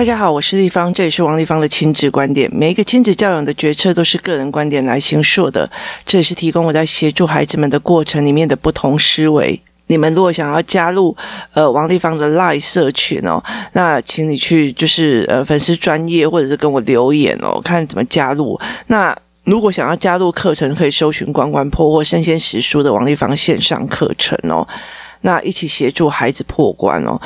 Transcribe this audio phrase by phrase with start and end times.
[0.00, 2.50] 大家好，我是立芳，这里是王立芳的亲子观点。
[2.50, 5.70] 每一个亲子教养的决策都是个人观点来形塑的，
[6.06, 9.60] 这也是提供我在协助孩子们的过程里面的不同思维。
[9.88, 11.14] 你们如果想要加入
[11.52, 13.44] 呃王立芳的 LINE 社群哦，
[13.74, 18.58] 那请你去就是呃粉丝专业或者是跟我留言哦，看怎么加入。
[18.86, 24.66] 那如果想要加入课程，可以搜寻“关关破”或“生鲜时书”的王立芳线上课程哦，
[25.20, 27.20] 那一起协助孩子破关哦。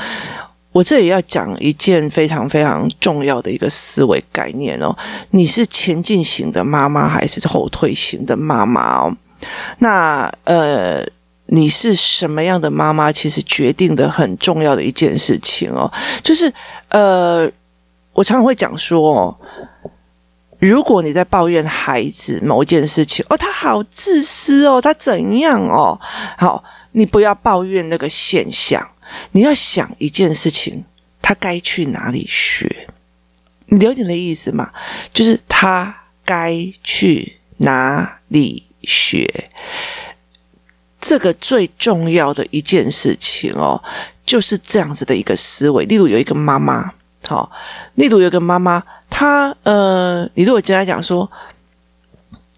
[0.75, 4.93] 我这里要讲一件非常非常重要的一个思维概念哦，
[5.31, 9.17] 你是前进型的妈妈还是后退型的妈妈哦？
[9.79, 11.07] 那呃，
[11.47, 13.13] 你是什么样的妈妈？
[13.13, 15.89] 其实决定的很重要的一件事情哦，
[16.25, 16.53] 就是
[16.89, 17.49] 呃，
[18.13, 19.37] 我常常会讲说哦，
[20.59, 25.97] 如果你在抱怨孩子某一件事情哦，他好自私哦，他怎样哦？
[26.37, 28.85] 好，你不要抱怨那个现象。
[29.33, 30.85] 你要想一件事情，
[31.21, 32.89] 他该去哪里学？
[33.67, 34.71] 你了解的意思吗？
[35.13, 39.51] 就是他该去哪里学？
[41.01, 43.83] 这个最重要的一件事情哦，
[44.25, 45.85] 就是这样子的一个思维。
[45.85, 46.93] 例如有一个妈妈，
[47.27, 47.51] 好，
[47.95, 51.31] 例如有一个妈妈，她呃，你如果跟她讲说，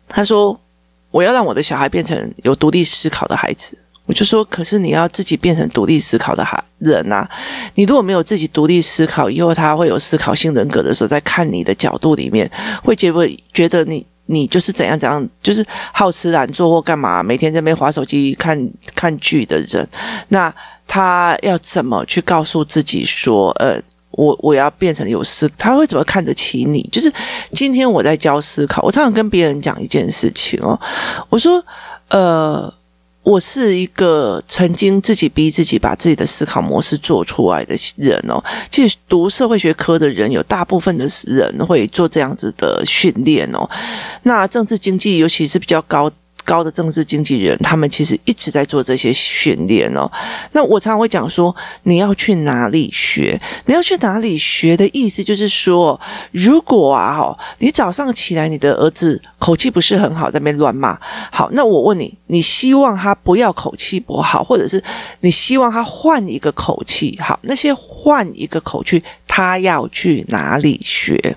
[0.09, 0.61] 她说
[1.11, 3.77] 我要让我的小孩变成有独立思考的孩子。
[4.07, 7.29] 我就说，可是你要自己变成独立思考的孩人呐。
[7.75, 12.49] 你如果没有自己独立思考，以后他会有思考性人格的时候，在看你的角度里面，
[12.85, 18.57] 会觉不会觉得你你就是怎样怎样，就是好吃懒做或干嘛，每天在那边划手机看
[18.95, 19.85] 看剧的人，
[20.29, 20.55] 那
[20.87, 23.77] 他要怎么去告诉自己说，呃，
[24.13, 26.89] 我我要变成有思，他会怎么看得起你？
[26.93, 27.13] 就是
[27.53, 30.79] 今天我在教思考，我常常跟别人讲一件事情哦，
[31.29, 31.61] 我说，
[32.11, 32.73] 呃。
[33.27, 38.41] 我是一个曾经自己逼自己把自己的思考模式做出来的人哦。
[38.71, 43.69] 其实读社会学科的人有大部分的人会做这样子的训练哦。
[44.23, 46.09] 那政治经济尤其是比较高。
[46.47, 50.11] 高的政治经纪人，他们其实一直在做这些训练哦。
[50.53, 53.39] 那我常常会讲说，你要去哪里学？
[53.67, 60.99] 你要去哪里学的意思就是说，如果啊，哦，你早上起来，你的儿子口气不是很好，在那边乱骂。
[61.31, 64.83] 好，那我问你，你希望他不要口气不好，或者是
[65.21, 67.19] 你希望他换一个口气？
[67.21, 71.37] 好，那些换一个口气，他要去哪里学？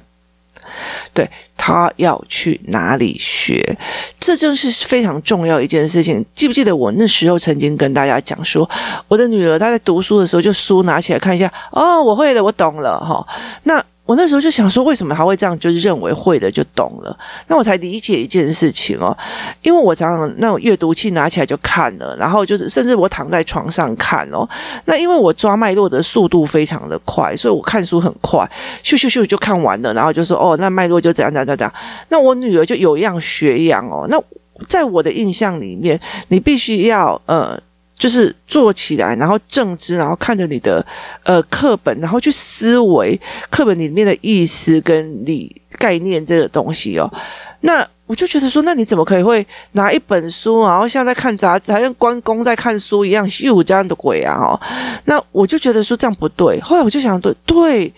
[1.14, 3.78] 对，他要去哪里学，
[4.20, 6.26] 这正是非常重要一件事情。
[6.34, 8.70] 记不记得我那时候曾经跟大家讲说，
[9.08, 13.26] 我的女儿她在读书的时候，就书拿起来看一下，哦，我会了，我懂了，哈，
[13.64, 13.84] 那。
[14.10, 15.58] 我那时候就想说，为什么他会这样？
[15.60, 17.16] 就是认为会的就懂了。
[17.46, 19.16] 那我才理解一件事情哦，
[19.62, 24.50] 因为我常常那种阅读器拿起来就看了，然后就是甚至我躺在床上看哦。
[24.86, 28.40] 那因为我抓脉络的速度非常的快，所以我看书很快，
[28.84, 31.72] 咻咻咻就看完了，然后就说哦，那脉络就怎样怎样怎样。
[32.08, 34.08] 那我女儿就有样学样哦。
[34.10, 34.20] 那
[34.68, 37.62] 在我的印象里面，你必须要呃。
[38.00, 40.84] 就是坐起来，然后正直，然后看着你的
[41.24, 43.20] 呃课本，然后去思维
[43.52, 47.12] 课本里面的意思跟理概念这个东西哦。
[47.60, 54.34] 那我就觉得说，那你怎么可以会拿一本书，然后像在看杂志，还像关公在看书一样，哟这样的鬼啊！
[54.34, 54.60] 哦，
[55.04, 56.60] 那我就觉得说这样不对。
[56.62, 57.94] 后来我就想，对，对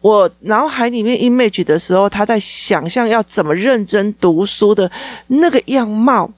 [0.00, 4.90] 我脑海里面 image 的时候，他在想象要怎么认真读书的
[5.26, 6.28] 那个样貌。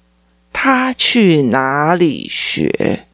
[0.54, 3.04] 他去哪里学？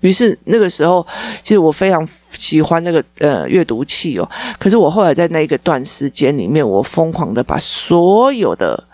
[0.00, 1.06] 于是那个时候，
[1.42, 4.30] 其实我非常喜欢那个呃阅读器哦。
[4.58, 8.84] 可是我后来在那一个段时间里面，我疯狂的把所有的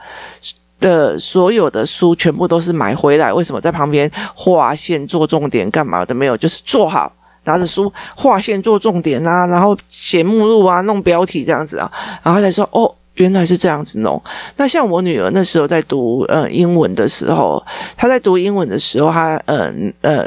[0.78, 3.32] 的所有的书全部都是买回来。
[3.32, 3.60] 为什么？
[3.60, 6.36] 在旁边划线做重点干嘛的没有？
[6.36, 11.90] 就是做好，拿着书划线做重点啊，然后写目录啊，弄标题这样子啊，
[12.22, 12.94] 然后才说哦。
[13.20, 14.20] 原来是这样子弄。
[14.56, 17.62] 那像我女儿那时候在读呃英文的时候，
[17.96, 20.26] 她在读英文的时候，她呃呃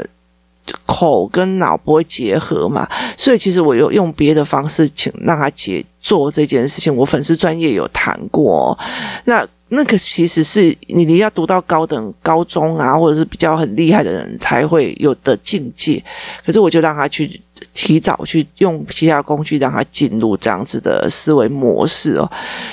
[0.86, 2.88] 口跟脑不会结合嘛，
[3.18, 6.94] 所以其实我有用别的方式请让她解做这件事情。
[6.94, 8.78] 我粉丝专业有谈过，
[9.24, 16.02] 那那个其实是你你要读到高等高中啊，或者是比较很厉害的人才会有的境界。
[16.44, 17.40] 可是我就让他去。
[17.72, 22.30] 提早去用其他工具让他进入这样子的思维模式哦。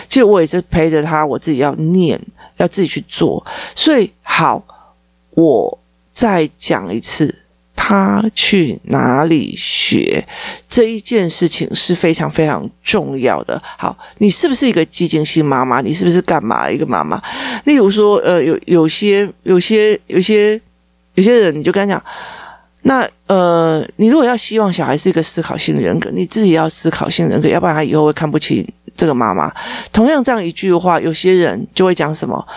[0.07, 2.19] 其实我也是陪着他，我自己要念，
[2.57, 3.43] 要自己去做。
[3.75, 4.63] 所以好，
[5.31, 5.77] 我
[6.13, 7.40] 再讲一次，
[7.83, 10.23] 他去哪里学
[10.69, 13.59] 这一件事情是非常非常重要的。
[13.75, 15.81] 好，你是不是一个激进性妈妈？
[15.81, 17.19] 你是不是干嘛一个妈妈？
[17.65, 20.61] 例如说，呃，有有些有些有些
[21.15, 22.03] 有些人，你就跟他讲。
[22.83, 28.63] 那呃，你如果要希望小孩是一个思考性人格，你自己要思考性人格，要不然他以后会看不清
[29.01, 29.51] 这个妈妈。
[29.91, 32.47] 同样这样一句话，有些人就会讲什么？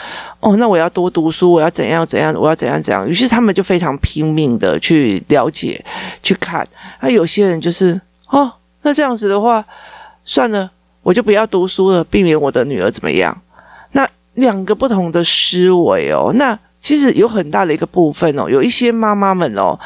[0.41, 3.09] 哦，那我要多读书，我要怎样怎样，我要怎样怎样。
[3.09, 5.83] 于是他们就非常拼命的去了解、
[6.23, 6.69] 去看。
[7.01, 7.99] 那有些人就是
[8.29, 8.53] 哦，
[8.83, 9.65] 那这样子的话，
[10.23, 10.71] 算了，
[11.03, 13.35] 我就不要读书了，避免我的女儿怎么样。
[13.93, 19.81] 那两个不同的思维哦，那其实有很大的一个部分哦，有一些妈妈们哦。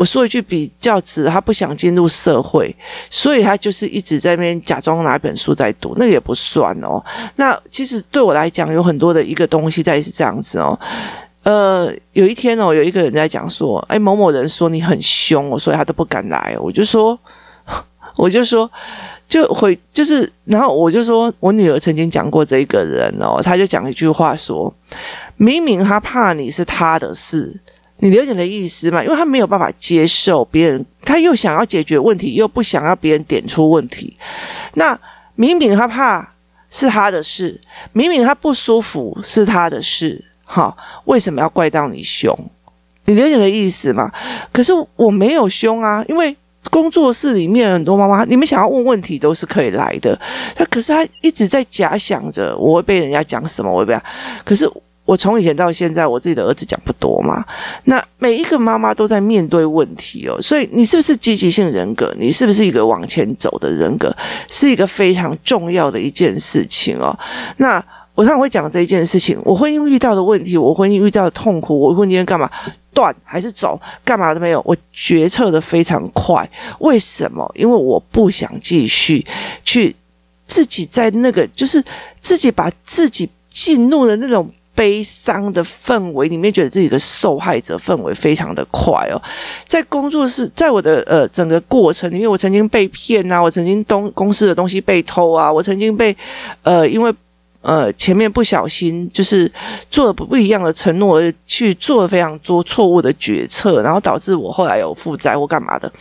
[0.00, 2.74] 我说一句比较直，他不想进入社会，
[3.10, 7.04] 所以他就是一直在那边假装拿一本书在读，那个也不算哦。
[7.36, 10.78] 那其实对我来讲，有很多的一个东西在是这样子哦。
[11.42, 16.56] 呃，有一天哦，有一个人在讲说，哎，某某人说你很凶哦，所以他都不敢来。
[16.58, 17.18] 我就说，
[18.16, 18.70] 我就说，
[19.28, 24.72] 就回就是，然后我就说我女儿曾经讲过这一个人哦，他就讲一句话说，
[25.36, 27.54] 明明他怕你是他的事。
[28.02, 29.04] 你了解的意思吗？
[29.04, 34.16] 因为他没有办法接受别人，他又想要解决问题，又不想要别人点出问题。
[34.74, 34.98] 那
[35.34, 36.26] 明明他怕
[36.70, 37.60] 是他的事，
[37.92, 40.74] 明明他不舒服是他的事，哈，
[41.04, 42.34] 为什么要怪到你凶？
[43.04, 44.10] 你了解的意思吗？
[44.50, 46.34] 可是我没有凶啊，因为
[46.70, 50.18] 工作室里面很多妈妈，你们想要问问题都是可以来的。
[50.56, 54.00] 他可是他一直在假想着我会被人家讲什么，我会被，
[54.42, 54.70] 可是。
[55.10, 57.44] 我从以前到现在，我自己的儿子讲不多嘛。
[57.82, 62.14] 那每一个妈妈都在面对问题哦，所以你是不是积极性人格？
[62.16, 64.16] 你是不是一个往前走的人格？
[64.48, 67.18] 是一个非常重要的一件事情哦。
[67.56, 67.84] 那
[68.14, 72.48] 我常会讲这一件事情，我婚姻遇到的问题，我婚姻遇到的痛苦，我婚姻干嘛
[72.94, 76.48] 断还是走，干嘛都没有，我决策的非常快。
[76.78, 77.50] 为什么？
[77.56, 79.26] 因为我不想继续
[79.64, 79.96] 去
[80.46, 81.84] 自己在那个，就是
[82.20, 84.48] 自己把自己进入了那种。
[84.74, 89.20] 悲伤的氛围里面，觉得自己的受害者氛围非常的快哦。
[89.66, 96.16] 在工作室，在我的呃整个过程里面，我曾经被骗啊，我曾经东公司的东西被偷啊，我曾经被
[96.62, 97.12] 呃因为。
[97.62, 99.50] 呃，前面不小心就是
[99.90, 105.92] 做了不不一样的承诺，去做了非常多错误的决策，然后导致我后来有负债或干嘛的。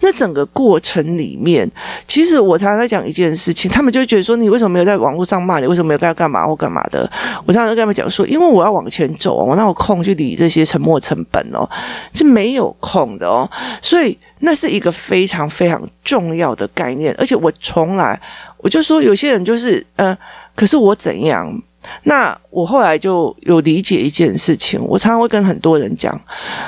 [0.00, 1.70] 那整个过程里面，
[2.08, 5.68] 其实我常常在讲一件事情，他们就觉得说，你为什么没有在网络上骂你？
[5.68, 7.08] 为什么没有干干嘛或干嘛的？
[7.46, 11.68] 我常常跟他们讲说，因为我要往前走，我哪有空去理这些沉没成本哦，
[12.12, 13.48] 是没有空的哦。
[13.80, 18.20] 所以那是一个非常非常重要的概念，而且我从来
[18.56, 20.18] 我就说，有些人就是呃。
[20.58, 21.62] 可是我怎样？
[22.02, 24.84] 那我后来就有理解一件事情。
[24.84, 26.20] 我常常会跟很多人讲，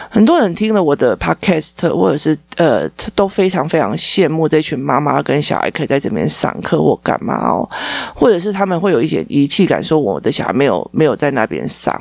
[0.09, 7.69] 很多人听了我的 podcast，或者是呃，都非常非常羡慕这群妈妈跟小孩可以在这边上课或干嘛哦，
[8.15, 12.01] 或者是他们会有一些遗弃感，说我的小孩没有没有在那边上。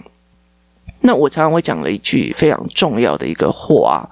[1.02, 4.08] 那我常常会讲了一句非常重要的一个话：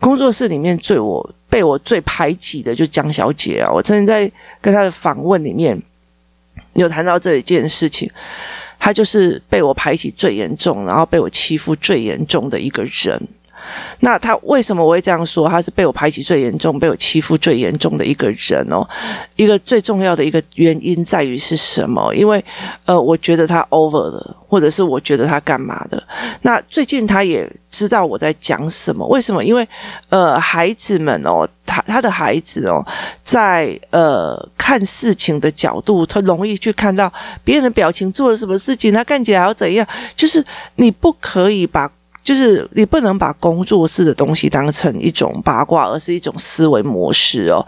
[0.00, 3.70] 工作室里面最我被我最排挤的，就江小姐啊。
[3.72, 4.28] 我曾经在
[4.60, 5.80] 跟她的访问里面。
[6.74, 8.10] 有谈到这一件事情，
[8.78, 13.20] 他就是被我排挤最严重，然后被我欺负最严重的一个人。
[14.00, 15.48] 那他为什么我会这样说？
[15.48, 18.86] 他是被我排挤最严重、被我欺负最严重的一个人哦。
[19.36, 22.14] 一个最重要的一个原因在于是什么？
[22.14, 22.44] 因为
[22.84, 26.02] 呃，我觉得他 over 了，或者是我觉得他干嘛的。
[26.42, 29.06] 那最近他也知道我在讲什么。
[29.08, 29.44] 为什么？
[29.44, 29.66] 因为
[30.08, 32.84] 呃，孩子们哦，他他的孩子哦，
[33.22, 39.86] 在呃看事情的角度，他容易去看到别人的表情做了什么事情，他看起来要怎样。
[40.14, 40.44] 就是
[40.76, 41.90] 你不可以把。
[42.24, 47.64] 就是你不能把工作室的东西当成一种八卦，而是一种思维模式哦。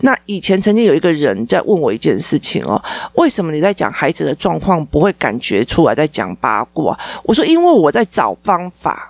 [0.00, 2.82] 那以前曾经有一个人在问我一件事情哦，
[3.14, 6.98] 为什么你在讲孩子的状况不会感觉出来在讲八卦？
[7.22, 9.09] 我说因为我在找方法。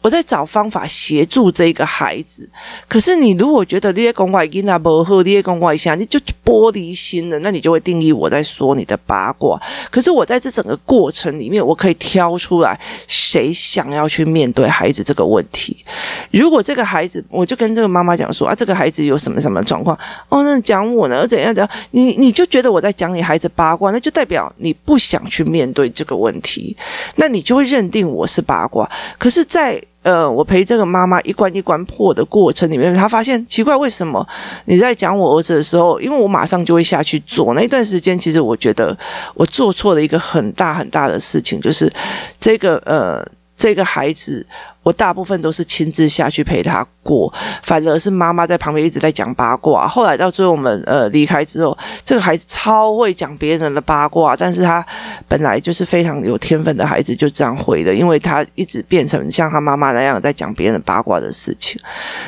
[0.00, 2.48] 我在找方法协助这个孩子，
[2.88, 9.60] 可是你如果觉得你在讲外因啊不好，你在讲外向，你就玻璃心了，那你就会定义我在说你的八卦。
[9.90, 15.84] 可是我在这整个过程里面，我可以挑出来谁想要去面对孩子这个问题。
[16.30, 19.96] 如果这个孩子，我就跟这个妈妈讲说啊，这个孩子有什么什么状况
[20.28, 21.26] 哦，那讲我呢？
[21.26, 21.70] 怎样怎样？
[21.92, 26.76] 你你就觉得我在讲你孩子八卦，那就代表你不想去面对这个问题，
[27.16, 28.90] 那你就会认定我是八卦。
[29.18, 34.26] 可是，在在呃，我陪这个妈妈一关一关破的过程里面，她发现奇怪，为什么
[34.64, 37.54] 你在讲我儿子的时候，因为我马上就会下去做。
[37.54, 38.98] 那一段时间，其实我觉得
[39.34, 41.92] 我做错了一个很大很大的事情，就是
[42.40, 43.24] 这个呃，
[43.56, 44.44] 这个孩子，
[44.82, 49.86] 我大部分都是亲自下去陪他过，反而是妈妈在旁边一直在讲八卦。
[49.86, 54.84] 后来到最后我们呃离开之后，这个孩子超会讲别人的八卦，但是他
[55.28, 61.80] 本来就是非常有天分的孩子，就这样会的，因为他一直变成像他妈妈那样在讲别人的八卦的事情。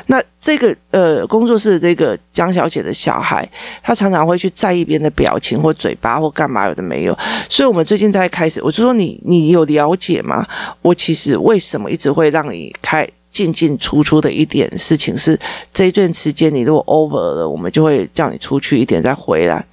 [0.06, 3.48] 那这个呃工作室的这个江小姐的小孩，
[3.82, 7.18] 他常常会去在意别人的表情或嘴巴或干嘛有的没有，
[7.48, 10.46] 所以我们最近在开始，我就说你你有了解吗？
[10.82, 15.38] 我其实为什么一直会让你开进进出出的一点事情是
[15.72, 19.64] 这一段时间你如果 over 了，我们就会叫你出去一点再回来。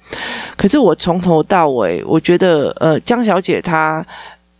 [0.56, 4.04] 可是我从头到尾，我觉得呃江小姐她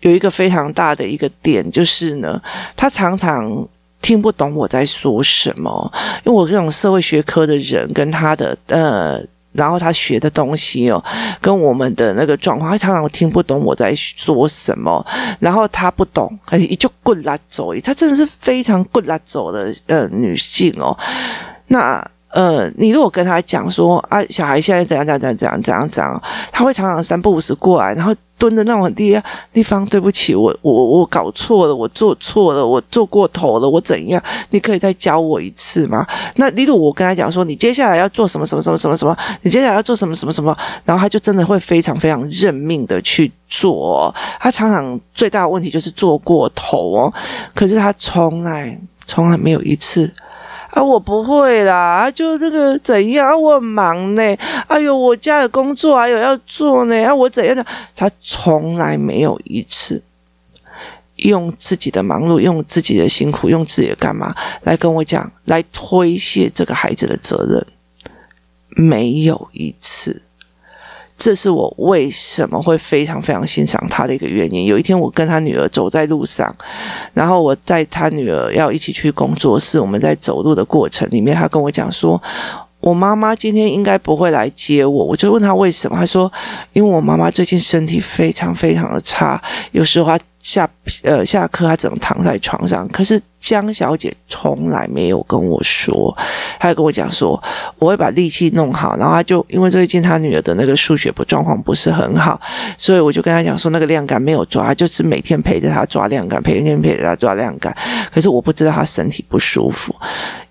[0.01, 2.41] 有一个非常大的一个点，就是呢，
[2.77, 3.69] 她常常。
[4.03, 5.93] 听不懂我在说什么，
[6.27, 11.03] 因为我这种社会学科的人，跟他的呃，然后他学的东西哦，
[11.41, 15.05] 跟我们的那个状况，他常常听不懂我在说什么，
[15.39, 20.97] 然后他不懂，而且就滚拉走，他真的是非常滚拉走的呃女性哦，
[21.69, 22.05] 那。
[22.33, 29.23] 呃，你如果跟他讲说啊，小孩现在怎样怎样怎样怎样怎样，他会常常三不五时过来，然后蹲着那种很低的
[29.53, 34.21] 地方，对不起，我我我搞错了，我做错了，我做过头了，我怎样？
[34.49, 36.07] 你可以再教我一次吗？
[36.37, 44.13] 那例如我跟他讲说，你接下来要做什么什么什么什么什么，你接下来要做什么什么什么，然后他就真的会非常非常认命的去做。
[44.41, 47.13] 他常常最大的问题就是做过头哦，
[47.55, 50.11] 可是他从来从来没有一次。
[50.73, 53.37] 啊，我不会啦，就这个怎样啊？
[53.37, 54.23] 我很忙呢，
[54.67, 57.65] 哎呦，我家的工作还有要做呢，啊，我怎样的？
[57.95, 60.03] 他从来没有一次
[61.17, 67.67] 用自己的忙碌、用自己的辛苦、用自己的干嘛来跟我讲，来推卸这个孩子的责任，
[68.71, 70.23] 没有一次。
[71.17, 74.67] 这是我为什么会非常非常欣赏他的一个原因。
[74.67, 76.53] 有一天，我跟他女儿走在路上，
[77.15, 82.21] 然后我带他女儿要一起去工作室，我们在走路的过程里面，他跟我讲说
[82.81, 86.33] ：“我妈妈今天应该不会来接我。”我就问他为什么，他说
[86.75, 89.41] ：“因为我妈妈最近身体非常非常的差，
[89.71, 90.69] 有时候她。”下
[91.05, 92.87] 呃下课，他只能躺在床上。
[92.89, 96.17] 可是江小姐从来没有跟我说，
[96.59, 97.41] 她就跟我讲说，
[97.79, 98.97] 我会把力气弄好。
[98.97, 102.41] 然后她就因为最近她女儿的那个数学不状况不是很好，
[102.77, 107.75] 所以我就跟她讲说，那个量杆没有抓，就是每天陪着她抓量杆，每天陪着她抓量杆。
[108.13, 109.95] 可是我不知道她身体不舒服，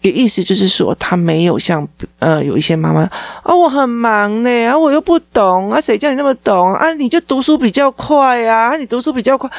[0.02, 1.86] 也意思就是说，她没有像
[2.20, 3.12] 呃有一些妈妈啊、
[3.44, 6.94] 哦，我很忙呢，我又不懂啊，谁叫你那么懂啊？
[6.94, 9.50] 你就读书比较快啊，你读书比较快。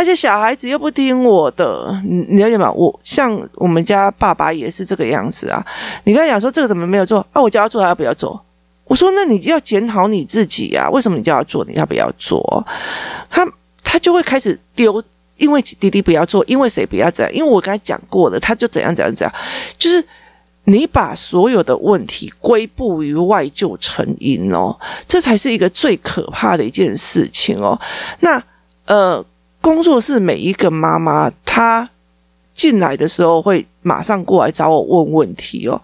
[0.00, 2.72] 而且小孩子又不听我的，你了解吗？
[2.72, 5.62] 我像我们家爸爸也是这个样子啊。
[6.04, 7.42] 你跟他讲说这个怎么没有做啊？
[7.42, 8.42] 我叫他做，他要不要做？
[8.84, 10.88] 我说那你要检讨你自己、啊。
[10.88, 11.62] 为什么你叫他做？
[11.66, 12.66] 你要不要做？
[13.28, 13.46] 他
[13.84, 15.04] 他就会开始丢，
[15.36, 17.34] 因为弟弟不要做，因为谁不要这样？
[17.34, 19.34] 因为我跟他讲过了，他就怎样怎样怎样。
[19.76, 20.02] 就是
[20.64, 24.74] 你把所有的问题归步于外就成因哦，
[25.06, 27.78] 这才是一个最可怕的一件事情哦。
[28.20, 28.42] 那
[28.86, 29.22] 呃。
[29.60, 31.88] 工作室每一个妈妈，她
[32.52, 35.80] 进来的时候会马上过来找我问问题哦。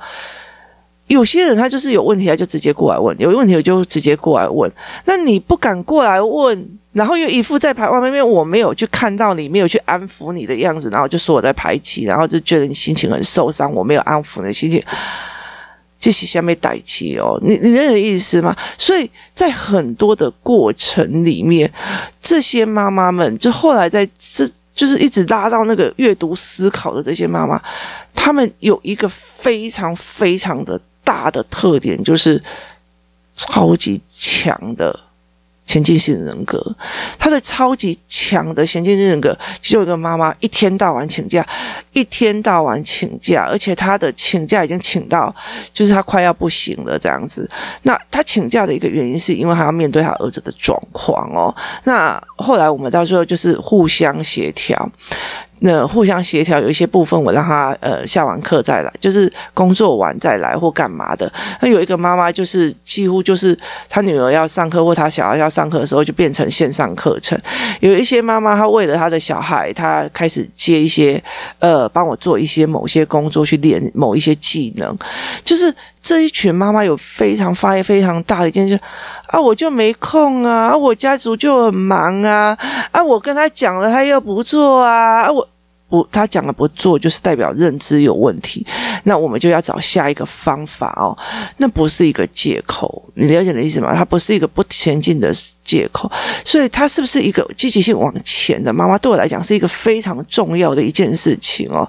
[1.07, 4.69] 有些人他就是有问题，他就直接过来问；有问题我就直接过来问。
[5.05, 14.83] 那你不敢过来问，然后又一副在排外面，我没有去看到你，没有去安抚你的样子，然后就说我在排挤，然后就觉得你心情很受伤，我没有安抚你的心情。
[16.07, 18.57] 这是下面代气哦，你你认识意思吗？
[18.79, 21.69] 所以在很多的过程里面，
[22.23, 27.61] 这些妈妈们就后来在这就是一直拉到那个阅读思考的这些妈妈，
[28.15, 32.41] 她们有一个非常非常的大的特点，就是
[33.37, 34.97] 超级强的。
[35.67, 36.63] 前进性人格，
[37.19, 41.47] 他的超级强的前进性人格，就有一个妈妈一天到晚请假，
[41.93, 45.35] 一天到晚请假，而且他的请假已经请到，
[45.75, 47.51] 就是他快要不行了这样子。
[47.83, 51.55] 那他请假的一个原因，是因为他要面对他儿子的状况哦。
[51.85, 54.91] 那后来我们到时候就是互相协调。
[55.61, 61.33] 那互相协调，有一些部分我让他呃下完课再来，就是工作完再来或干嘛的。
[61.61, 63.59] 那有一个妈妈就是几乎就是
[63.89, 67.39] 她女儿要上课或她小孩要上课的时候，就变成线上课程。
[67.81, 71.23] 有一些妈妈她为了她的小孩，她开始接一些
[71.59, 74.97] 呃帮我做一些某些工作去练某一些技能，
[75.45, 75.75] 就是。
[76.07, 78.79] 这一群妈妈有非常发非常大的一件事
[79.27, 82.57] 啊，我就没空啊，我家族就很忙啊，
[82.93, 85.45] 啊，我跟他讲了，他又不做啊，啊我
[85.89, 88.67] 不，他讲了不做，就是代表认知有问题，
[89.05, 91.17] 那我们就要找下一个方法哦，
[91.59, 93.09] 那不是一个借口。
[93.15, 93.95] 你了解的意思吗？
[93.95, 96.11] 它不是一个不前进的借口，
[96.45, 98.73] 所以它是不是一个积极性往前的？
[98.73, 101.89] 妈妈对我来讲是一个非常重要的一件事情哦。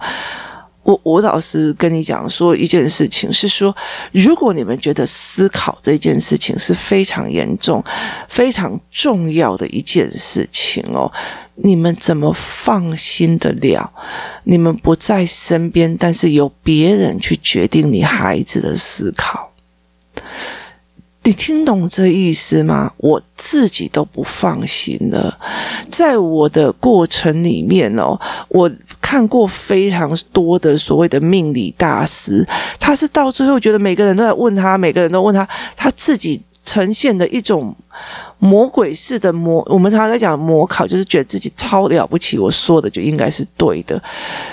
[0.84, 3.76] 我我老实跟你讲说一件事情，是说
[4.14, 7.84] 如果你们觉得思考这件事情是非常严重、
[8.30, 11.12] 非常重要的一件事情哦，
[11.64, 13.92] 你们怎么放心得了？
[14.44, 19.52] 你们不在身边，但是由别人去决定你孩子的思考。
[21.24, 22.94] 你听懂这意思吗？
[22.96, 25.38] 我自己都不放心了。
[25.90, 28.72] 在我的过程里面哦，我
[29.02, 32.48] 看过非常多的所谓的命理大师，
[32.80, 35.46] 他是到最后觉得每个人都在问他，每个人都问他，
[35.76, 37.74] 他自己呈现的一种。
[38.40, 44.00] 魔鬼式的魔，我们常常在讲魔考，就是觉得自己超了不起，我说的就应该是对的，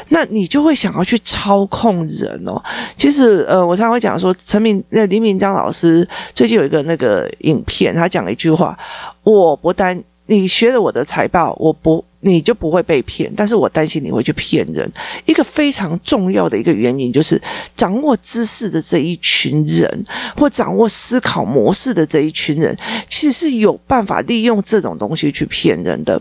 [0.09, 2.59] 那你就会想要去操控人哦。
[2.97, 8.75] 其实，呃，我常常会讲说，陈明那林明章老师最近有一个那个影片，他讲了一句话：
[9.23, 12.02] 我不单你学了我的财报，我不。
[12.26, 14.90] 你就不会被骗，但是我担心你会去骗人。
[15.26, 17.40] 一个非常重要的一个原因就是，
[17.76, 22.74] 掌握知识的这一群人，或掌握思考模式的这一群人，
[23.10, 26.20] 其实是有办法利用这种东西去骗人的。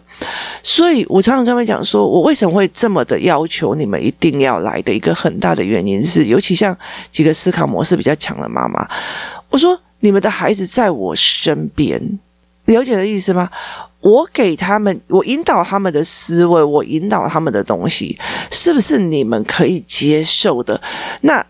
[0.62, 6.78] 所以我常常跟他们讲说，我为什么会这么的要求你们一定要来的一个很大的原因是，尤其像
[7.12, 8.86] 几个思考模式比较强的妈妈，
[9.50, 12.20] 我说你们的孩子在我身边，
[12.66, 13.50] 了解的意思吗？
[14.04, 18.20] 我给他们，我引导他们的思维，我引导他们的东西，
[18.52, 20.80] 是不是你们可以接受的？
[21.22, 21.44] 那。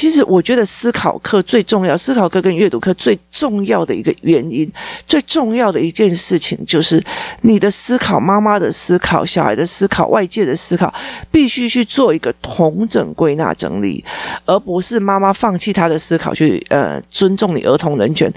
[0.00, 4.66] 其实我觉得思考课最重要，思考课跟阅读课最重要的一个原因，
[5.06, 7.04] 最重要的一件事情就是
[7.42, 10.90] 你的思考、妈妈的思考、小孩的思考、外界的思考，
[11.30, 14.02] 必须去做一个统整、归纳、整理，
[14.46, 18.32] 而不是妈妈放弃他的思考去呃尊重你儿童人权，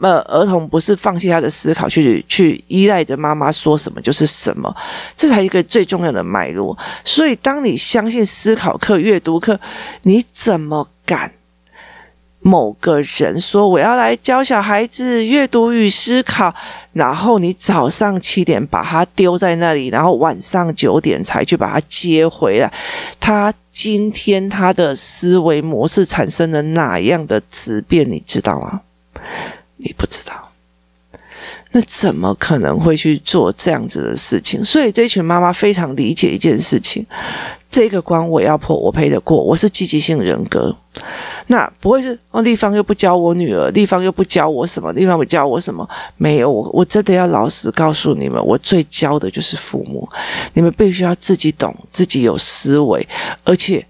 [0.00, 4.74] 呃儿童不是放弃他的思考去去依赖着妈妈说什么就是什么，
[5.16, 6.76] 这才一个最重要的脉络。
[7.04, 9.60] 所以当你相信思考课、阅读课，
[10.02, 10.88] 你怎么？
[11.04, 11.32] 干
[12.40, 16.54] 某个人说，我要来教小孩子阅读与思考，
[16.92, 22.70] 然后你早上七点把他丢在那里，然后晚上九点才去把他接回来。
[23.18, 28.08] 他今天他的思维模式产生了哪样的质变？
[28.10, 28.82] 你知道吗？
[29.78, 30.52] 你不知道，
[31.72, 34.62] 那怎么可能会去做这样子的事情？
[34.62, 37.06] 所以这群妈妈非常理解一件事情。
[37.74, 39.42] 这个关我要破，我赔得过。
[39.42, 40.72] 我是积极性人格，
[41.48, 42.40] 那不会是哦。
[42.40, 45.84] 丽芳又不教我女儿，丽芳又不教我什么，丽芳不教我什么？
[46.16, 50.08] 没有，我我真的要老实告诉你们，我最教的就是父母。
[50.52, 53.04] 你们必须要自己懂，自己有思维，
[53.42, 53.84] 而且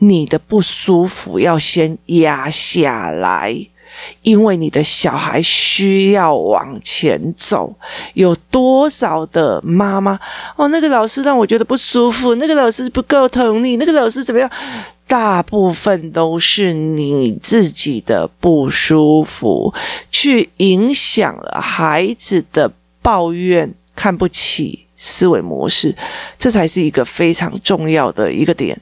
[0.00, 3.56] 你的不舒服要先压下来。
[4.22, 7.74] 因为你的小孩需要往前走，
[8.14, 10.18] 有多少的妈妈
[10.56, 10.68] 哦？
[10.68, 14.50] 那个老师让我觉得不舒服，那个老师不够疼你，那个老师怎么样？
[15.06, 19.74] 大部分都是你自己的不舒服，
[20.10, 24.86] 去影响了孩子的抱怨、看不起。
[25.04, 25.92] 思维模式，
[26.38, 28.78] 这才是一个非常重要的一个点。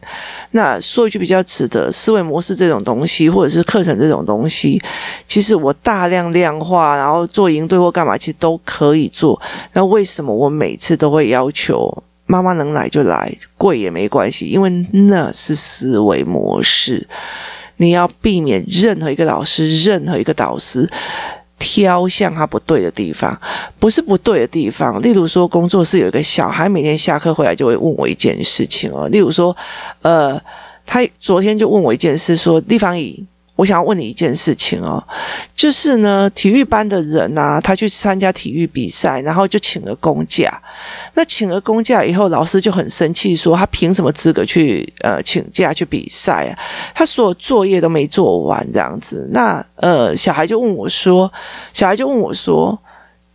[0.51, 4.79] 那说一句比较直的，思维模式这种东西，或者是课程这种东西，
[5.27, 9.41] 其实我大量量化，然后做营队或干嘛，其实都可以做。
[9.73, 11.91] 那为什么我每次都会要求
[12.27, 14.69] 妈妈能来就来，贵也没关系，因为
[15.09, 17.09] 那是思维模式。
[17.79, 20.87] 你要避免任何一个老师，任何一个导师。
[21.61, 23.41] 挑向他不对的地方，
[23.79, 25.01] 不是不对的地方。
[25.01, 29.07] 例如说，工作室有一个小孩，每天下课回来就会问我一件事情哦。
[29.09, 29.57] 例如说，
[30.03, 30.41] 呃，
[30.85, 33.25] 他昨天就问我一件事，说：“立方乙。”
[33.61, 35.05] 我想要问你一件事情哦，
[35.55, 40.51] 就是呢，体育班的人啊，他去参加体育比赛，然后就请了公假。
[41.13, 46.59] 那请了公假以后，老师就很生气，说他凭什么资格去呃请假去比赛啊？
[46.95, 49.29] 他所有作业都没做完，这样子。
[49.31, 51.31] 那呃，小孩就问我说，
[51.75, 52.79] 小孩就问我说，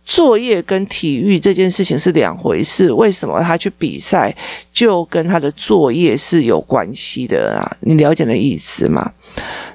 [0.04, 4.34] 作业跟体育这件事情是两回事，为什么他去比赛
[4.72, 7.76] 就跟他的作业是有关系的啊？
[7.80, 9.12] 你了解的意思吗？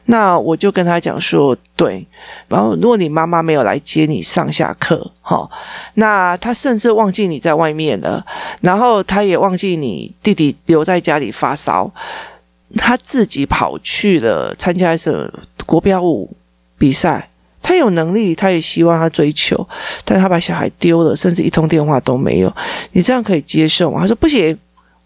[0.05, 2.05] 那我就跟他讲说，对，
[2.47, 5.49] 然后如果你妈妈没有来接你上下课，哈，
[5.93, 8.25] 那他甚至忘记你在外面了，
[8.61, 11.89] 然后他也忘记你弟弟留在家里发烧，
[12.75, 15.31] 他自己跑去了参加一次
[15.65, 16.29] 国标舞
[16.77, 17.29] 比赛，
[17.61, 19.67] 他有能力，他也希望他追求，
[20.03, 22.53] 但是他把小孩丢了，甚至一通电话都没有，
[22.91, 24.01] 你这样可以接受吗？
[24.01, 24.57] 他说不行，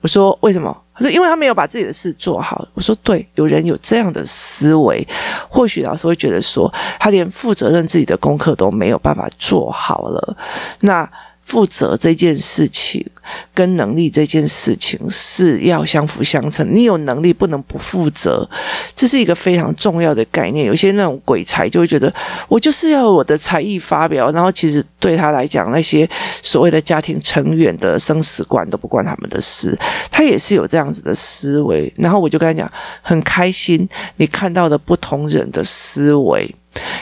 [0.02, 0.76] 我说为什么？
[0.96, 5.08] 他说：“因为他没有把自己的事做好。”我说：“对，有人有这样的思维，
[5.50, 10.38] 或许老师会觉得说，他连负责任自己的功课都没有办法做好了。”
[10.82, 11.10] 那。
[11.46, 13.06] 负责这件事情
[13.54, 16.68] 跟能力这件事情是要相辅相成。
[16.74, 18.48] 你有能力不能不负责，
[18.96, 20.66] 这是一个非常重要的概念。
[20.66, 22.12] 有些那种鬼才就会觉得
[22.48, 26.10] 我就是要我的才艺发表，然后其实对他来讲，那些
[26.42, 29.78] 所谓的家庭成员的生死观都不关他们的事。
[30.12, 31.94] 他也是有这样子的思维。
[31.96, 32.72] 然后我就跟他讲，
[33.04, 36.54] 很开心你看到的不同人的思维，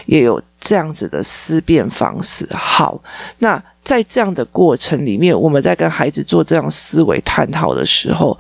[0.05, 2.47] 也有这样子的思辨方式。
[2.55, 2.99] 好，
[3.37, 3.61] 那。
[3.83, 8.39] 在这样的过程里面，我们在跟孩子做这样思维探讨的时候。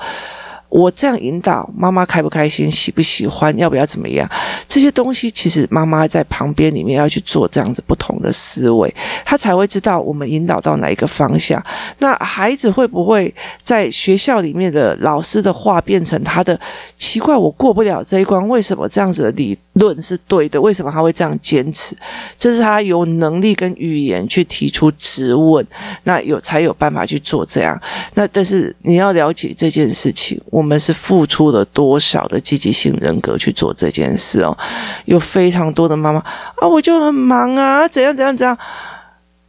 [0.73, 4.27] 我这样引导妈妈开不开心，喜不喜欢，要不要怎么样？
[4.67, 8.91] 这些东西其实妈妈在旁边里面要去做这样子不同的思维，
[9.23, 11.63] 他才会知道我们引导到哪一个方向。
[11.99, 13.31] 那孩子会不会
[13.63, 16.59] 在学校里面的老师的话变成他的
[16.97, 17.37] 奇怪？
[17.37, 20.59] 我过不了这一关，为什么这样子的理论是对的？
[20.59, 21.95] 为什么他会这样坚持？
[22.35, 25.63] 这是他有能力跟语言去提出质问，
[26.05, 27.79] 那有才有办法去做这样。
[28.15, 30.62] 那但是你要了解这件事情，我。
[30.63, 34.57] 我们是付出了多少的积极性人格去做这件事哦？
[35.03, 36.19] 有非常多的妈妈
[36.55, 38.57] 啊，我就很忙啊，怎样怎样怎样。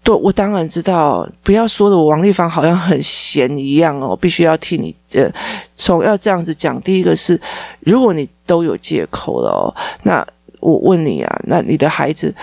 [0.02, 5.30] 对，我当然知道，不要说的我王丽芳好像很闲一样哦，必须要替你呃，
[5.76, 6.80] 从要这样子讲。
[6.82, 7.40] 第一个是，
[7.78, 9.72] 如果你都有借口了哦，
[10.02, 10.26] 那
[10.58, 12.34] 我问你啊，那你的孩子？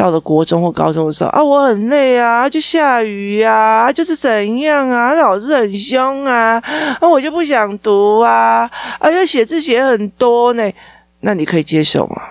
[0.00, 6.62] 到了国中或高中的时候啊，我很累啊，就下雨呀，啊，就是怎样啊，老师很凶啊，
[7.02, 10.72] 那，我就不想读啊，啊，要写字写很多呢，
[11.20, 12.22] 那你可以接受吗？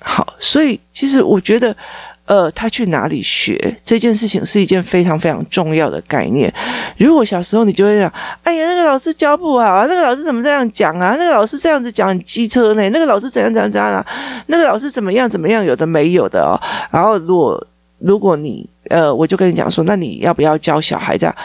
[0.00, 1.76] 好，所以其实我觉得。
[2.26, 6.52] 呃，他去哪里学这件事情是一件非常非常重要的概念。
[6.98, 8.12] 如果小时候你就会想，
[8.42, 11.14] 哎呀，那个老师教不好啊，那个老师怎么这样讲啊？
[11.16, 12.90] 那个老师这样子讲机车呢？
[12.90, 14.04] 那个老师怎样怎样怎样啊？
[14.48, 15.64] 那个老师怎么样怎么样？
[15.64, 16.58] 有的没有的哦。
[16.90, 17.66] 然后如果
[18.00, 21.36] 如果你呃，我就跟你讲说，那你要不要教小孩这样？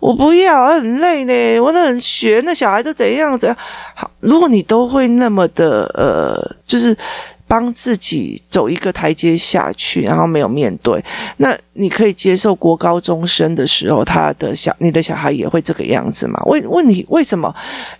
[0.00, 1.60] 我不要，很累呢。
[1.60, 3.56] 我那很学，那小孩都怎样怎样？
[3.94, 6.96] 好，如果你都会那么的呃，就是。
[7.52, 11.04] 帮自己走一个台阶下去，然后没有面对，
[11.36, 16.42] 那你可以接受国高中生的时候，他的小你的小孩也会这个样子吗？
[16.46, 17.54] 问问你为什么？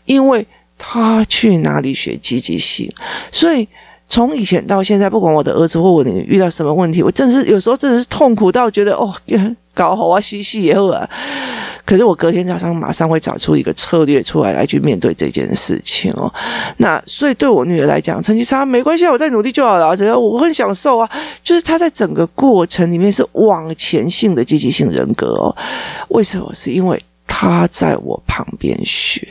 [0.06, 0.46] 因为
[0.78, 2.90] 他去哪里学积极性？
[3.30, 3.68] 所以
[4.08, 9.14] 从以前到现在，不管我的儿子或我女遇到什么问题，我真是有时候真的是痛苦到觉得哦，
[9.74, 11.06] 搞好啊，嘻嘻也好啊。
[11.84, 16.32] 可是我隔天早上马上会找出一个策略出来，来去面对这件事情哦。
[16.76, 19.96] 那所以对我女儿来讲，成绩差没关系，我再努力就好了。
[19.96, 21.10] 只要我很享受啊，
[21.42, 25.54] 就是她在整个过程里面是往前性的积极性人格哦。
[26.08, 26.48] 为什么？
[26.54, 29.26] 是因为她在我旁边学。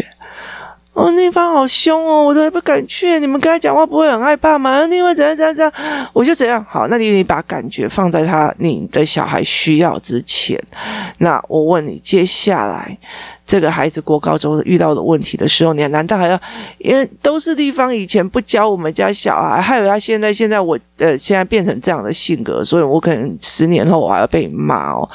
[1.02, 3.20] 哦，那方好凶哦，我都不敢去。
[3.20, 4.86] 你们跟他讲话不会很害怕吗？
[4.86, 6.08] 你会怎样怎样怎样？
[6.14, 6.64] 我就怎样。
[6.70, 10.62] 好，那你你把感觉放在他你的小孩需要之前。
[11.18, 13.00] 那我问你，接下来。
[13.52, 16.42] 这个孩子过高中遇到的问题的时候，你难道还要？
[16.78, 25.10] 因为都是地方以前不教我们家小孩，还有他现在现在我呃现在变成这样的性格，所以我可能十年后我还要被骂哦。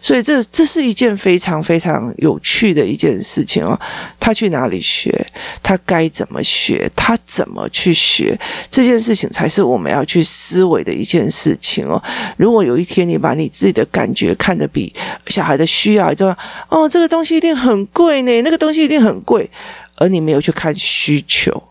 [0.00, 3.78] 所以这这是一件非常非常有趣的一件事情哦。
[4.18, 5.14] 他去哪里学？
[5.62, 6.90] 他该怎么学？
[6.96, 8.40] 他怎么去学？
[8.70, 12.02] 这件事情才是我们要去思维的一件事情哦。
[12.38, 14.90] 如果有一天你把你自己的感觉看得比
[15.26, 16.26] 小孩的需要，就
[16.70, 17.81] 哦这个东西一定很。
[17.86, 19.50] 贵呢，那个东西一定很贵，
[19.96, 21.62] 而你没有去看需求，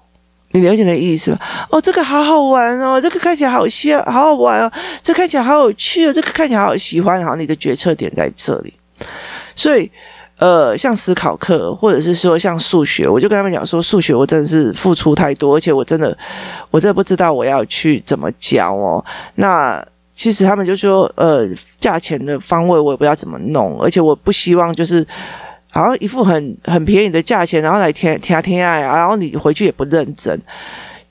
[0.52, 1.39] 你了解那意思吗？
[1.69, 4.71] 哦，这个好好玩哦，这个看起来好笑，好好玩哦，
[5.02, 8.74] 这看起来好有趣哦，这个看起来好喜欢，好，你的决策点在这里。
[9.56, 9.89] 所以，
[10.38, 16.17] 呃，像思考课，或者是说像数学，我就跟他们讲说，数学我真的是付出太多，而且我真的，
[16.69, 19.04] 我真的不知道我要去怎么教哦。
[19.36, 21.47] 那其实他们就说，呃，
[21.80, 25.06] 价钱的方位我也不知道怎么弄，而且我不希望就是。
[25.71, 30.39] 好像一副很很便宜的价钱，然后来填填填啊，然后你回去也不认真。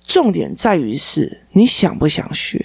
[0.07, 2.65] 重点在于是你想不想学。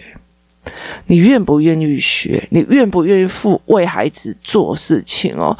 [1.07, 2.41] 你愿不愿意学？
[2.51, 5.55] 你愿不愿意付为孩子做事情哦？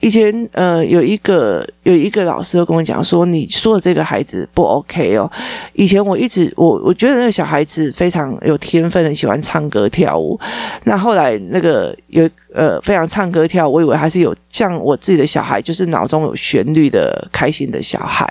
[0.00, 5.30] 以前呃有一个有一个老师跟我讲说，你说的这个孩子不 OK 哦。
[5.72, 10.38] 以前我一直我我觉得那个小孩子非常有天分，很喜欢唱歌跳舞。
[10.84, 18.26] 那后来那个有呃非常唱歌跳舞，我以为他是有像我自己的小孩，就是脑中有旋律的开心的小孩。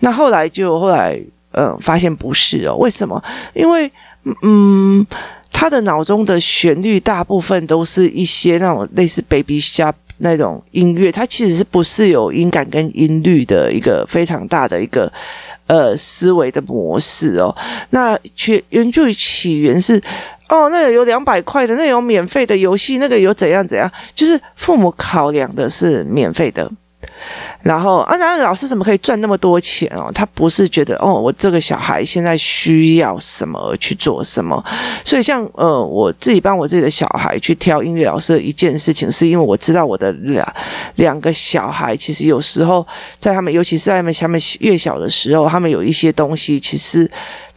[0.00, 1.20] 那后来就后来
[1.52, 3.22] 呃发现不是哦，为什么？
[3.54, 3.90] 因为
[4.42, 5.06] 嗯。
[5.52, 15.10] 他的脑中的旋律大部分都是一些那种类似 Baby Shark 那种音乐，它其实是不是有音感跟音律的一个非常大的一个
[15.66, 17.54] 呃思维的模式哦。
[17.90, 20.00] 那起源就起源是
[20.48, 26.70] 哦，那个有两百块的，那个有免费的游戏，那个有怎样怎样，就是父母考量的是免费的。
[27.62, 30.10] 然后啊，然后老师怎么可以赚那么多钱哦？
[30.14, 34.62] 他不是觉得哦，我这个小孩现在需要什么去做什么。
[35.04, 40.46] 所以像呃，我自己帮我自己的小孩去挑音乐老师的一件事情，是因为我知道我的两
[40.94, 42.86] 两个小孩，其实有时候
[43.18, 47.10] 在他们，尤其是在他们他们越小的时候，他们有一些东西，其实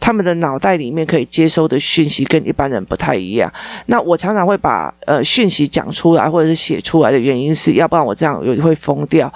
[0.04, 3.50] 他们的脑袋里面可以接收的讯息跟一般人不太一样。
[3.86, 9.32] 那我常常会把呃讯息讲出来，或者是写出来的原因是，要不然我这样我会疯掉。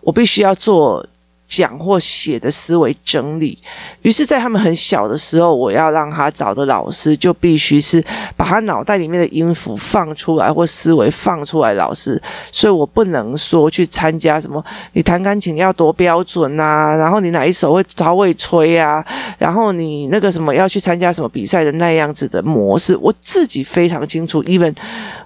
[0.00, 1.06] 我必须要做
[1.48, 3.58] 讲或写的思维整理，
[4.02, 8.04] 于是，在他们很小的时候，我要让他找的老师就必须是
[8.36, 11.72] 把他脑袋里面的音符放出来或思维放出来。
[11.72, 12.20] 老师，
[12.52, 19.04] 所以我不能说去参加什么，你弹钢琴要多标准啊，然后你哪一首会超会吹啊，
[19.38, 24.74] 然后你那个什么要去参加什么比赛的那样子的模式，我自己非常清楚，even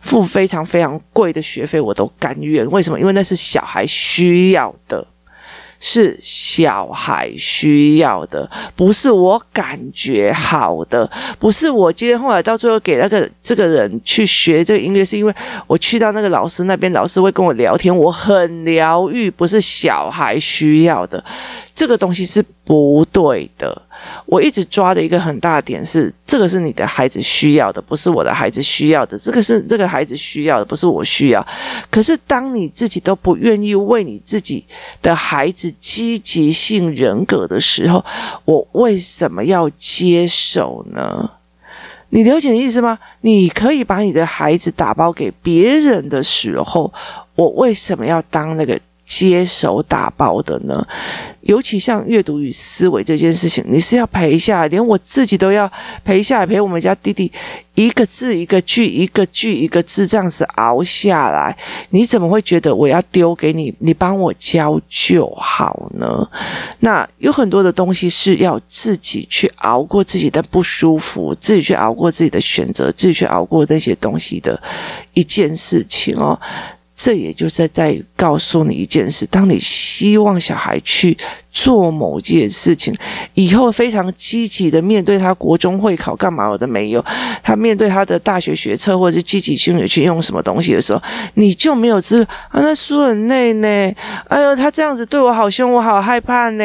[0.01, 2.69] 付非常非常贵的学费我都甘愿。
[2.71, 3.01] 为什么？
[3.01, 5.05] 因为那是小孩需要的。
[5.85, 15.35] 是小孩需要的，不是我感觉好的，不是我今天后来到最后给那个这个人去学这个音乐，是因为
[15.67, 21.23] 我去到那个老师那边，老师会跟我聊天，我很疗愈，不是小孩需要的。
[21.75, 23.83] 这个东西是不对的。
[24.27, 29.19] 我一直抓的一个很大的点是，这个是你的孩子需要的，不是我的孩子需要的。
[29.19, 31.47] 这个是这个孩子需要的，不是我需要。
[31.91, 34.65] 可是当你自己都不愿意为你自己
[35.01, 38.05] 的孩子积极性人格的时候，
[38.45, 41.31] 我为什么要接手呢？
[42.11, 42.99] 你了解的意思吗？
[43.23, 46.93] 你可以把你的孩子打包给别人的时候，
[47.37, 48.79] 我为什么要当那个？
[49.05, 50.87] 接手打包的呢？
[51.41, 55.71] 尤其像阅读与思维这件事情，你是要陪下来，连我自己都要
[56.05, 57.31] 陪下来，陪我们家弟弟
[57.75, 61.57] 一个字一个句，一个句一个字这样子熬下来。
[61.91, 66.31] 你怎么会觉得我要丢给你，你帮我教就好呢？
[66.79, 74.63] 那有很多的东西是要自己去熬过自己的不舒服，自己去熬过自己的选择，自己去熬过那些东西的
[75.13, 76.41] 一件事情哦。
[77.05, 81.19] 这也就在在告诉你一件事：当你希望小孩去
[81.51, 82.97] 做某件事情，
[83.35, 87.05] 以后非常积极的面对他国中会考干嘛我都没有，
[87.43, 91.03] 他面对他的大学学测或者是积极性的去用什么东西的时候，
[91.35, 93.69] 你就没有资格啊，那书很累呢，
[94.29, 96.65] 哎呦，他这样子对我好凶，我好害怕呢，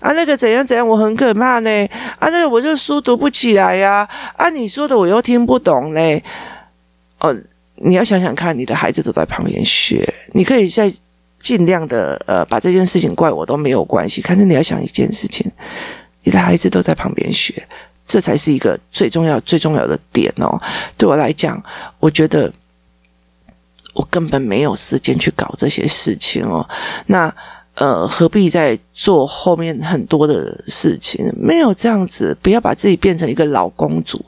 [0.00, 1.70] 啊，那个怎样怎样，我很可怕呢，
[2.18, 6.22] 啊，那个我就书读不起来呀，啊，你说的我又听不懂嘞，
[7.20, 7.42] 嗯。
[7.80, 10.92] 你要想想看，你的孩子都在旁边学，你可以再
[11.38, 14.20] 尽量的呃把这件事情怪我都没有关系。
[14.20, 15.50] 可是你要想一件事情，
[16.24, 17.54] 你的孩子都在旁边学，
[18.06, 20.60] 这才是一个最重要最重要的点哦。
[20.96, 21.62] 对我来讲，
[22.00, 22.52] 我觉得
[23.94, 26.68] 我根本没有时间去搞这些事情哦。
[27.06, 27.32] 那
[27.74, 31.32] 呃，何必再做后面很多的事情？
[31.36, 34.20] 没有这样子，不要把自己变成一个老公主。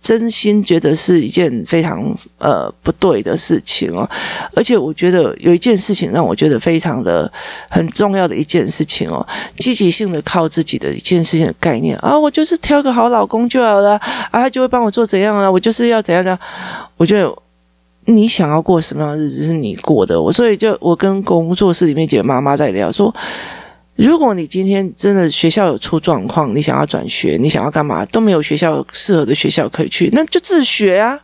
[0.00, 2.02] 真心觉得是一件非常
[2.38, 4.08] 呃不对的事情哦，
[4.54, 7.30] 而且我觉得有一件事情让我觉得非常的
[7.68, 9.26] 很重要的一件事情哦，
[9.58, 13.96] 积极性的靠自己的一件事情的概念啊，我就是挑个好老公就好了
[14.30, 16.38] 啊，他就会帮我做怎样啊，我就是要怎样的，
[16.96, 17.30] 我觉得
[18.06, 23.14] 你想要过什么样的日子是你过的，我所以就我跟工作室里面几个妈妈在聊说。
[23.98, 31.18] 如果你今天真的学校有出状况，你想要转学，你想要干嘛都没有学校适合的学校可以去，那就自学啊！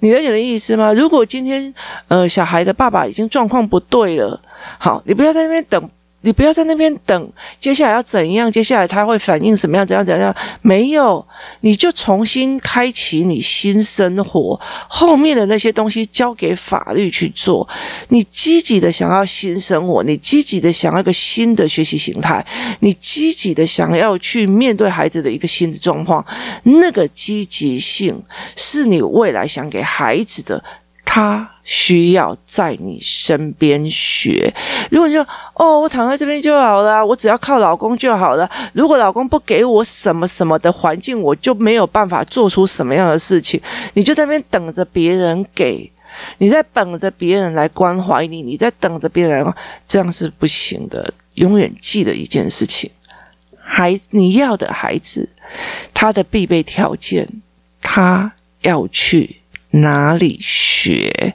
[0.00, 0.92] 你了解的意思吗？
[0.92, 1.72] 如果今天
[2.08, 4.38] 呃小孩的爸爸已经状况不对了，
[4.78, 5.90] 好，你不要在那边等。
[6.22, 8.50] 你不要在那边等，接下来要怎样？
[8.50, 9.86] 接下来他会反应什么样？
[9.86, 10.34] 怎样怎样？
[10.62, 11.24] 没有，
[11.60, 14.58] 你就重新开启你新生活。
[14.88, 17.68] 后面的那些东西交给法律去做。
[18.08, 22.44] 你积极的想要新生活，你积极的想要一个新的学习形态，
[22.80, 26.24] 你积极的想要去面对孩子的一个新的状况，
[26.62, 28.22] 那个积极性
[28.56, 30.62] 是你未来想给孩子的。
[31.04, 34.52] 他需要在你身边学。
[34.90, 38.50] 如果你说哦，我躺在这边就好了，我只要靠老公就好了。
[38.72, 43.60] 如果老公不给我什么什么的环境，我就没有办法做出什么样的事情。
[43.94, 45.90] 你就在那边等着别人给，
[46.38, 49.46] 你在等着别人来关怀你，你在等着别人，
[49.86, 51.12] 这样是不行的。
[51.34, 52.90] 永远记得一件事情：
[53.58, 55.30] 孩你要的孩子，
[55.94, 57.26] 他的必备条件，
[57.80, 59.36] 他要去
[59.70, 61.34] 哪里学？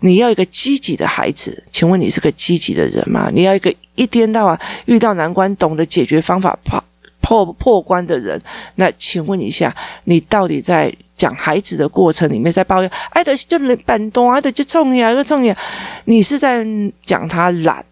[0.00, 3.30] 你要一个积极的孩子，请问你是个积极的人吗？
[3.32, 6.82] 你要一个一天到晚遇到难关懂得解决方法破
[7.20, 8.40] 破破关的人，
[8.76, 15.56] 那请问一下，你到底在讲孩子的过程里面在抱怨，爱的就板东，啊的就冲呀，又冲呀，
[16.04, 16.64] 你是在
[17.04, 17.84] 讲他懒？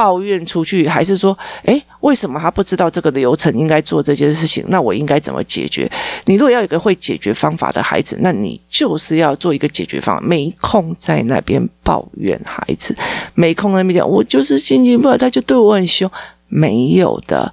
[0.00, 4.64] 抱怨出去，还是说，诶，为什么他不知道这个流程应该做这件事情？
[4.68, 5.86] 那我应该怎么解决？
[6.24, 10.22] 你如果要有一个会解决方法的孩子，那你就是要做一个解决方法。
[10.22, 12.96] 没空在那边抱怨孩子，
[13.34, 16.10] 没空在那边讲，我就是心情不好，他就对我很凶。
[16.48, 17.52] 没有的，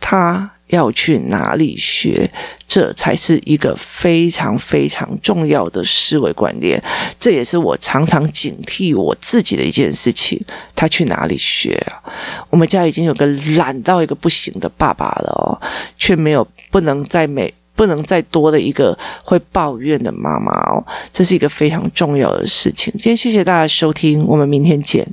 [0.00, 0.52] 他。
[0.72, 2.28] 要去哪里学？
[2.66, 6.82] 这才是一个非常非常重要的思维观念。
[7.20, 10.42] 这也是我常常警惕我自己的一件事情。
[10.74, 12.00] 他去哪里学啊？
[12.48, 15.60] 我们家已经有个懒到一个不行的爸爸了哦，
[15.98, 20.82] 却没有不能再美不能再多的一个会抱怨的妈妈哦。
[21.12, 22.90] 这是一个非常重要的事情。
[22.94, 25.06] 今天谢谢大家收听，我们明天见。